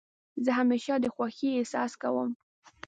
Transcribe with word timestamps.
زه 0.43 0.51
همېشه 0.59 0.93
د 0.99 1.05
خوښۍ 1.15 1.49
احساس 1.59 1.91
کوم. 2.01 2.29